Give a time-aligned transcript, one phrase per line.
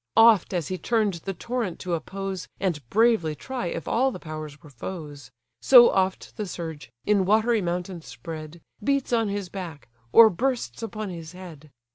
[0.17, 4.63] Oft as he turn'd the torrent to oppose, And bravely try if all the powers
[4.63, 5.29] were foes;
[5.61, 11.11] So oft the surge, in watery mountains spread, Beats on his back, or bursts upon
[11.11, 11.69] his head.